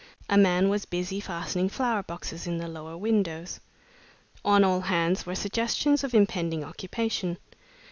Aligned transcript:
A 0.31 0.35
man 0.35 0.69
was 0.69 0.85
busy 0.85 1.19
fastening 1.19 1.69
flower 1.69 2.01
boxes 2.01 2.47
in 2.47 2.57
the 2.57 2.67
lower 2.67 2.97
windows. 2.97 3.59
On 4.43 4.63
all 4.63 4.81
hands 4.81 5.27
were 5.27 5.35
suggestions 5.35 6.03
of 6.03 6.15
impending 6.15 6.63
occupation. 6.63 7.37